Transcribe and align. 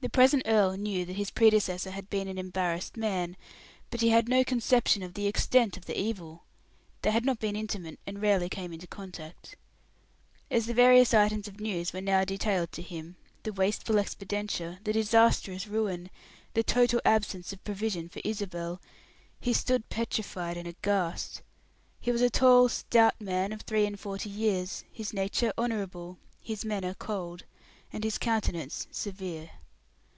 The 0.00 0.08
present 0.08 0.44
earl 0.46 0.76
knew 0.76 1.04
that 1.04 1.16
his 1.16 1.32
predecessor 1.32 1.90
had 1.90 2.08
been 2.08 2.28
an 2.28 2.38
embarrassed 2.38 2.96
man, 2.96 3.36
but 3.90 4.00
he 4.00 4.10
had 4.10 4.28
no 4.28 4.44
conception 4.44 5.02
of 5.02 5.14
the 5.14 5.26
extent 5.26 5.76
of 5.76 5.86
the 5.86 6.00
evil; 6.00 6.44
they 7.02 7.10
had 7.10 7.24
not 7.24 7.40
been 7.40 7.56
intimate, 7.56 7.98
and 8.06 8.22
rarely 8.22 8.48
came 8.48 8.72
in 8.72 8.78
contact. 8.82 9.56
As 10.52 10.66
the 10.66 10.72
various 10.72 11.12
items 11.12 11.48
of 11.48 11.58
news 11.58 11.92
were 11.92 12.00
now 12.00 12.24
detailed 12.24 12.70
to 12.72 12.82
him 12.82 13.16
the 13.42 13.52
wasteful 13.52 13.98
expenditure, 13.98 14.78
the 14.84 14.92
disastrous 14.92 15.66
ruin, 15.66 16.10
the 16.54 16.62
total 16.62 17.00
absence 17.04 17.52
of 17.52 17.64
provision 17.64 18.08
for 18.08 18.20
Isabel 18.24 18.80
he 19.40 19.52
stood 19.52 19.88
petrified 19.88 20.56
and 20.56 20.68
aghast. 20.68 21.42
He 21.98 22.12
was 22.12 22.22
a 22.22 22.30
tall 22.30 22.68
stout 22.68 23.20
man, 23.20 23.50
of 23.52 23.62
three 23.62 23.84
and 23.84 23.98
forty 23.98 24.30
years, 24.30 24.84
his 24.92 25.12
nature 25.12 25.52
honorable, 25.58 26.18
his 26.40 26.64
manner 26.64 26.94
cold, 26.94 27.42
and 27.92 28.04
his 28.04 28.16
countenance 28.16 28.86
severe. 28.92 29.50